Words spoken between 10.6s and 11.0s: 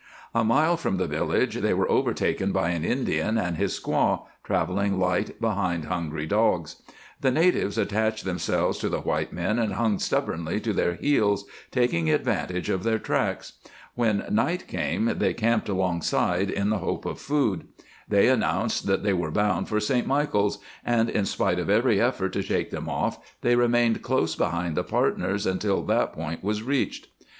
to their